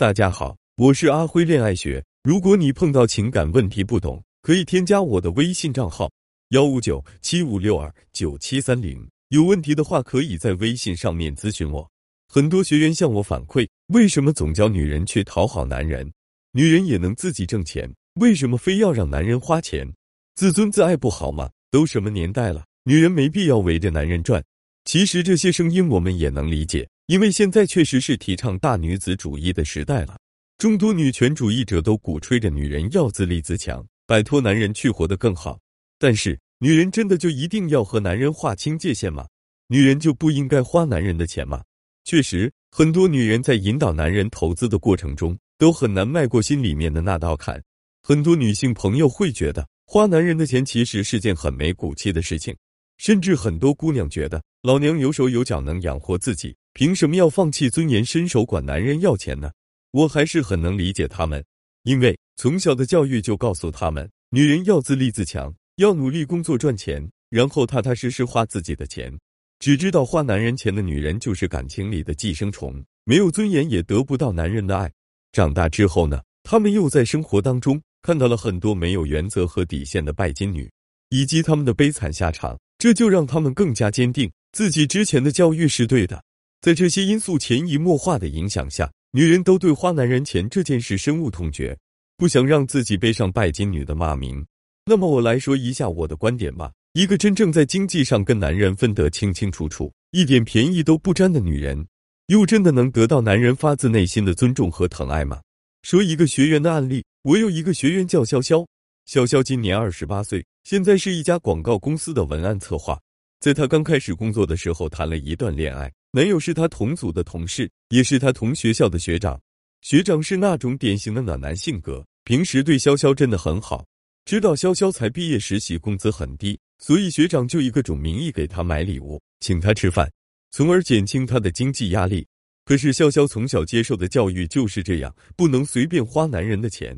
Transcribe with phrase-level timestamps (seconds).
[0.00, 2.02] 大家好，我是阿辉恋爱学。
[2.22, 6.10] 如果你碰到情感问题不懂，可以添加我的微信账号
[6.52, 9.06] 幺五九七五六二九七三零。
[9.28, 11.86] 有问题的话，可以在微信上面咨询我。
[12.28, 16.10] 很多学员向我反馈，为什么总教女人去讨好男人？
[16.52, 19.86] 女人也能自己挣钱，为什么非要让男人花钱？
[20.34, 21.50] 自尊自爱不好吗？
[21.70, 24.42] 都什么年代了，女人没必要围着男人转。
[24.86, 26.88] 其实这些声音我们也能理解。
[27.10, 30.16] 因为现在确实是提倡大女子主义的时代了，
[30.58, 35.58] 众多女权主义者都鼓吹着女人要自立自强，摆脱男人去活得更好。
[35.98, 39.26] 但是，女人真的就一定要和男人划清界限吗？
[39.66, 41.64] 女人就不应该花男人的钱吗？
[42.04, 47.60] 确实，很多女人在引导男人投资的过程中，都很难迈过心里面的那道坎。
[48.04, 52.56] 很多女性朋友会觉得，花男人的钱其实是件很没骨气的事情，
[52.98, 56.54] 甚至很多姑娘觉得，老娘有手有脚能养活自己。
[56.72, 59.50] 凭什么要放弃尊严，伸手管男人要钱呢？
[59.90, 61.44] 我还是很能理解他们，
[61.82, 69.12] 因为从小的教育就告诉他们，女人要自立自强，要努力工作赚钱，然后踏踏实实花自己的钱。
[69.58, 74.90] 只知道花男人钱的女人就是感情里的寄生虫，没有尊严，也得不到男人的爱。
[75.32, 80.70] 长大之后呢，他们又在生活当中看到了很多没有原则和底线的拜金女，
[81.10, 86.22] 以及他们的悲惨下场，这就让他们更加坚定自己之前的教育是对的。
[86.60, 91.78] 在这些因素潜移默化的影响下，女人都对花男人钱这件事深恶痛绝，
[92.18, 94.44] 不想让自己背上拜金女的骂名。
[94.84, 101.86] 那么我来说一下我的观点吧：一个真正在经济上跟男人分得清清楚楚、一点便宜都不沾的女人，
[102.26, 105.40] 又真的能得到男人发自内心的尊重和疼爱吗？
[105.82, 108.66] 说一个学员的案例，我有一个学员叫潇潇，
[109.08, 113.00] 潇潇今年二十八岁，现在是一家广告公司的文案策划。
[113.40, 115.90] 在她刚开始工作的时候，谈了一段恋爱。
[116.12, 119.40] 男友是她同组的同事，也是她同学校的学长。
[119.80, 123.82] 学长是那种典型的暖男性格，平时对潇潇真的很好。
[124.26, 130.12] 知道潇潇才毕业，实习工资很低，所以学长就以各种名义给她买礼物，请她吃饭，
[130.50, 132.26] 从而减轻她的经济压力。
[132.66, 136.94] 可是潇潇从小接受的教育就是这样，不能随便花男人的钱。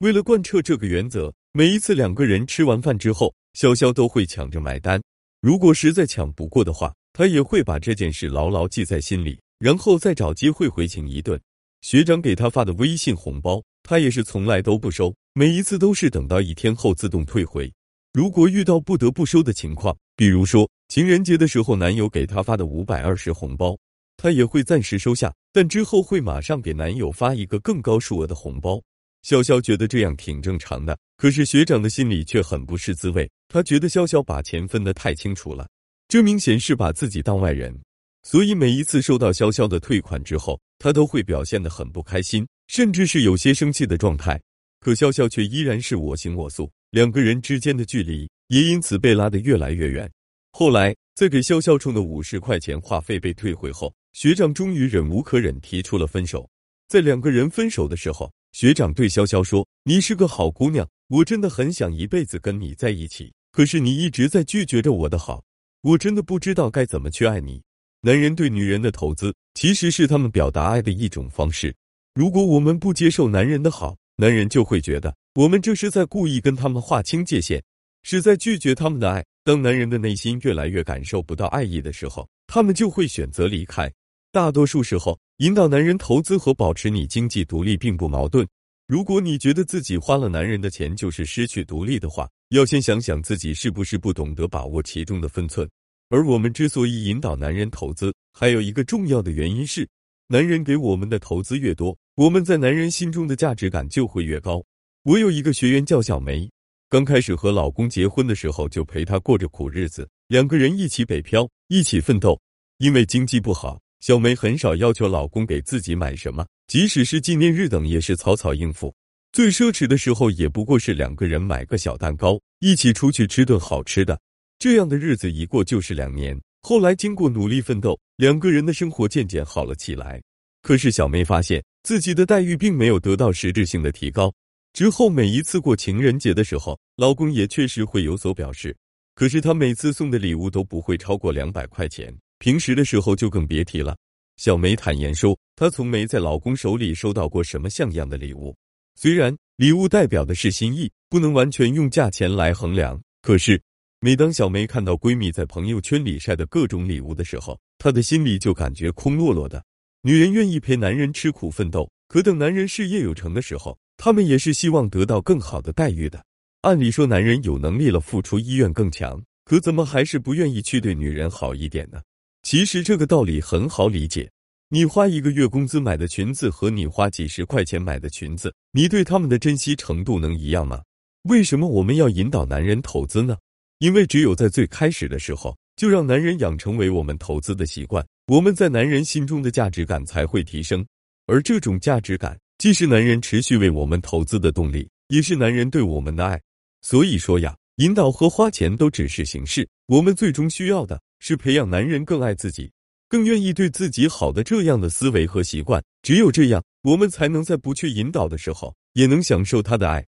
[0.00, 5.00] 为了贯彻这个原则，每一次两个人吃完饭之后，潇潇都会抢着买单。
[5.40, 11.40] 如果实在抢不过的话，他也会把这件事牢牢记在心里，然后再找机会回请一顿。
[11.82, 17.72] 学长给他发的微信红包，他也是从来都不收，每一次都是等到一天后自动退回。
[18.12, 23.78] 如果遇到不得不收的情况，比如说情人节的时候男友给他发的五百二十红包，
[24.16, 28.82] 他也会暂时收下，但之后会马上给男友发一个更高数额的红包。
[29.26, 35.66] 潇潇觉得这样挺正常的，可是学长的心里却很不是滋味，他觉得潇潇把钱分得太清楚了。
[36.06, 37.76] 这明显是把自己当外人，
[38.22, 44.40] 所以每一次收到潇潇的退款之后，他都会表现得很不开心，甚至是有些生气的状态。
[44.78, 50.08] 可潇潇却依然是我行我素，两个人之间的距离也因此被拉得越来越远。
[50.52, 56.48] 后来，在给潇潇充的五十块钱话费被退回后，学长终于忍无可忍，提出了分手。
[56.86, 65.44] 在两个人分手的时候，学长对潇潇说：“你是个好姑娘，我真的很想一辈子跟你在一起，可是你一直在拒绝着我的好。”
[65.84, 67.62] 我真的不知道该怎么去爱你。
[68.00, 71.76] 男人对女人的投资，其实是他们表达爱的一种方式。
[72.14, 77.62] 如果我们不接受男人的好，男人就会觉得我们这是在故意跟他们划清界限，
[78.04, 79.22] 是在拒绝他们的爱。
[79.44, 83.92] 当男人的内心越来越感受不到爱意的时候，他们就会选择离开。
[84.32, 88.46] 大多数时候，引导男人投资和保持你经济独立并不矛盾。
[88.86, 95.68] 如果你觉得自己花了男人的钱就是失去独立的话，要先想想自己是不是不懂得把握其中的分寸。
[96.08, 99.86] 而我们之所以引导男人投资，还有一个重要的原因是，
[100.26, 104.64] 男人给我们的投资越多，我们在男人心中的价值感就会越高。
[105.02, 106.50] 我有一个学员叫小梅，
[106.88, 112.40] 刚开始和老公结婚的时候，就陪他过着苦日子，两个人一起北漂，一起奋斗。
[112.78, 118.94] 因为经济不好，小梅很少要求老公给自己买什么，即使是纪念日等，也是草草应付。
[119.32, 124.16] 最奢侈的时候，也不过是两个人买个小蛋糕，一起出去吃顿好吃的。
[124.60, 126.40] 这样的日子一过就是两年。
[126.62, 130.22] 后来经过努力奋斗，两个人的生活渐渐好了起来。
[130.62, 134.32] 可是小梅发现自己的待遇并没有得到实质性的提高。
[134.72, 138.76] 之后每一次过情人节的时候，老公也确实会有所表示。
[139.16, 143.96] 可是他每次送的礼物都不会超过两百块钱，平时的时候就更别提了。
[144.36, 148.54] 小梅坦言说，她从没在老公手里收到过什么像样的礼物。
[148.94, 153.60] 虽然礼物代表的是心意，不能完全用价钱来衡量，可是。
[153.98, 159.64] 每当小梅看到闺蜜在朋友圈里晒的各种礼物的时候，她的心里就感觉空落落的。
[160.02, 166.22] 女人愿意陪男人吃苦奋斗，可等男人事业有成的时候，他们也是希望得到更好的待遇的。
[166.60, 172.00] 按理说，男人有能力了，付出意愿更强，可怎么还是不愿意去对女人好一点呢？
[172.46, 174.30] 其实这个道理很好理解。
[174.68, 180.80] 你花一个月工资买的裙子和你花几十块钱买的裙子，你对他们的珍惜程度能一样吗？
[181.24, 183.36] 为什么我们要引导男人投资呢？
[183.80, 190.86] 因为只有在最开始的时候，就让男人养成为我们投资的习惯，我们在男人心中的价值感才会提升。
[191.26, 196.40] 而这种价值感，既是男人持续为我们投资的动力，也是男人对我们的爱。
[196.82, 202.72] 所以说呀，引导和花钱都只是形式，我们最终需要的是培养男人更爱自己。
[203.08, 210.04] 更愿意对自己好的这样的思维和习惯，只有这样，我们才能在不去引导的时候，也能享受他的爱。